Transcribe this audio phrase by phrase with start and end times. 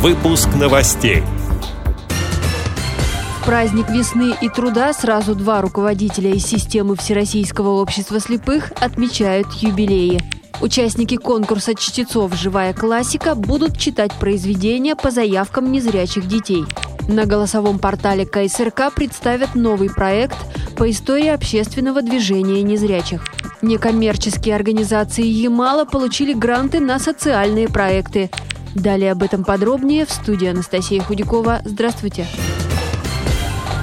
[0.00, 1.24] Выпуск новостей.
[3.44, 10.20] Праздник весны и труда сразу два руководителя из системы Всероссийского общества слепых отмечают юбилеи.
[10.60, 16.64] Участники конкурса чтецов «Живая классика» будут читать произведения по заявкам незрячих детей.
[17.08, 20.36] На голосовом портале КСРК представят новый проект
[20.76, 23.24] по истории общественного движения незрячих.
[23.62, 28.30] Некоммерческие организации Ямала получили гранты на социальные проекты.
[28.74, 31.60] Далее об этом подробнее в студии Анастасия Худякова.
[31.64, 32.26] Здравствуйте.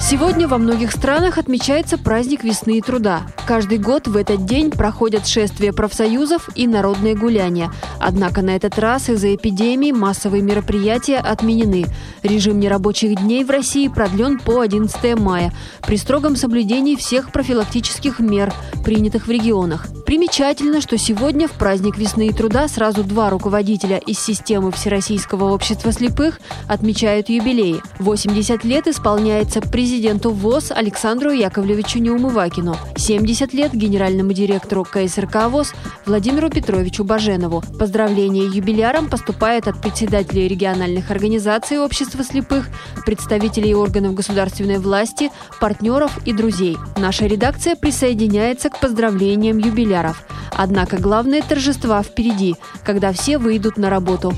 [0.00, 3.22] Сегодня во многих странах отмечается праздник весны и труда.
[3.46, 7.70] Каждый год в этот день проходят шествия профсоюзов и народные гуляния.
[8.00, 11.84] Однако на этот раз из-за эпидемии массовые мероприятия отменены.
[12.22, 15.52] Режим нерабочих дней в России продлен по 11 мая
[15.86, 18.50] при строгом соблюдении всех профилактических мер,
[18.82, 19.88] принятых в регионах.
[20.06, 25.92] Примечательно, что сегодня в праздник весны и труда сразу два руководителя из системы Всероссийского общества
[25.92, 27.82] слепых отмечают юбилеи.
[27.98, 35.74] 80 лет исполняется президенту ВОЗ Александру Яковлевичу Неумывакину, 70 лет генеральному директору КСРК ВОЗ
[36.06, 37.62] Владимиру Петровичу Баженову.
[37.78, 42.68] Поздравления юбилярам поступают от председателей региональных организаций общества слепых,
[43.04, 46.76] представителей органов государственной власти, партнеров и друзей.
[46.96, 50.24] Наша редакция присоединяется к поздравлениям юбиляров.
[50.52, 52.54] Однако главные торжества впереди,
[52.84, 54.32] когда все выйдут на работу.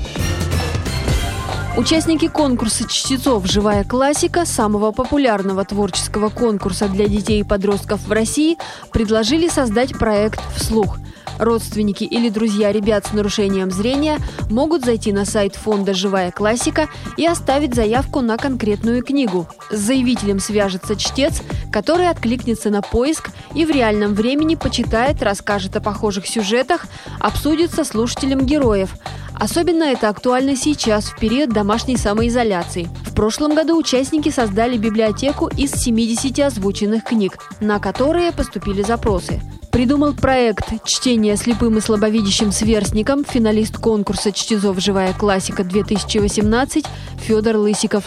[1.77, 8.57] Участники конкурса чтецов «Живая классика» самого популярного творческого конкурса для детей и подростков в России
[8.91, 10.97] предложили создать проект «Вслух».
[11.37, 14.17] Родственники или друзья ребят с нарушением зрения
[14.49, 19.47] могут зайти на сайт фонда «Живая классика» и оставить заявку на конкретную книгу.
[19.69, 25.81] С заявителем свяжется чтец, который откликнется на поиск и в реальном времени почитает, расскажет о
[25.81, 26.87] похожих сюжетах,
[27.19, 28.95] обсудит со слушателем героев.
[29.39, 32.89] Особенно это актуально сейчас, в период домашней самоизоляции.
[33.05, 39.39] В прошлом году участники создали библиотеку из 70 озвученных книг, на которые поступили запросы.
[39.71, 44.79] Придумал проект «Чтение слепым и слабовидящим сверстникам» финалист конкурса «Чтецов.
[44.79, 46.85] Живая классика-2018»
[47.19, 48.03] Федор Лысиков.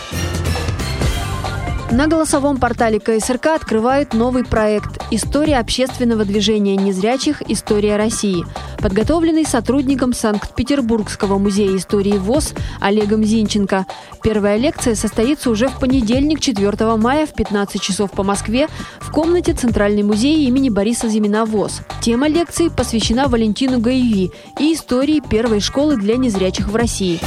[1.90, 7.42] На голосовом портале КСРК открывают новый проект «История общественного движения незрячих.
[7.50, 8.44] История России»,
[8.78, 13.86] подготовленный сотрудником Санкт-Петербургского музея истории ВОЗ Олегом Зинченко.
[14.22, 18.68] Первая лекция состоится уже в понедельник, 4 мая в 15 часов по Москве
[19.00, 21.80] в комнате Центральный музей имени Бориса Зимина ВОЗ.
[22.00, 24.30] Тема лекции посвящена Валентину Гаеви
[24.60, 27.18] и истории первой школы для незрячих в России.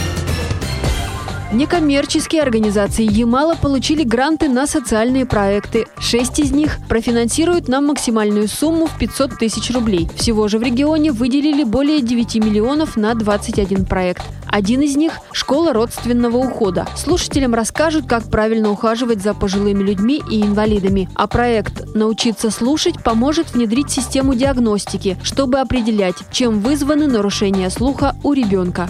[1.53, 5.85] Некоммерческие организации Ямала получили гранты на социальные проекты.
[5.99, 10.09] Шесть из них профинансируют нам максимальную сумму в 500 тысяч рублей.
[10.15, 14.23] Всего же в регионе выделили более 9 миллионов на 21 проект.
[14.47, 16.87] Один из них– школа родственного ухода.
[16.95, 21.07] Слушателям расскажут, как правильно ухаживать за пожилыми людьми и инвалидами.
[21.13, 28.33] А проект «Научиться слушать» поможет внедрить систему диагностики, чтобы определять, чем вызваны нарушения слуха у
[28.33, 28.89] ребенка.